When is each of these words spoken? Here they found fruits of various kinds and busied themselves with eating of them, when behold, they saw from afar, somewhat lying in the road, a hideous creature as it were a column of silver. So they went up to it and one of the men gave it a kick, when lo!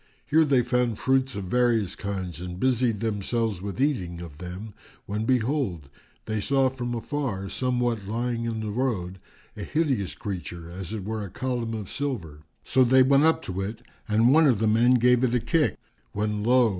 Here 0.25 0.43
they 0.45 0.63
found 0.63 0.97
fruits 0.97 1.35
of 1.35 1.43
various 1.43 1.95
kinds 1.95 2.41
and 2.41 2.59
busied 2.59 3.01
themselves 3.01 3.61
with 3.61 3.79
eating 3.79 4.19
of 4.19 4.39
them, 4.39 4.73
when 5.05 5.25
behold, 5.25 5.89
they 6.25 6.41
saw 6.41 6.69
from 6.69 6.95
afar, 6.95 7.49
somewhat 7.49 8.07
lying 8.07 8.45
in 8.45 8.61
the 8.61 8.71
road, 8.71 9.19
a 9.55 9.61
hideous 9.63 10.15
creature 10.15 10.71
as 10.71 10.91
it 10.91 11.03
were 11.05 11.23
a 11.23 11.29
column 11.29 11.75
of 11.75 11.87
silver. 11.87 12.39
So 12.63 12.83
they 12.83 13.03
went 13.03 13.25
up 13.25 13.43
to 13.43 13.61
it 13.61 13.83
and 14.07 14.33
one 14.33 14.47
of 14.47 14.57
the 14.57 14.65
men 14.65 14.95
gave 14.95 15.23
it 15.23 15.35
a 15.35 15.39
kick, 15.39 15.77
when 16.13 16.43
lo! 16.43 16.69